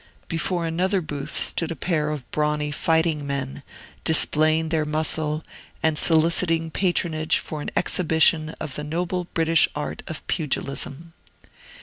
[0.27, 3.61] Before another booth stood a pair of brawny fighting men,
[4.03, 5.43] displaying their muscle,
[5.83, 11.13] and soliciting patronage for an exhibition of the noble British art of pugilism.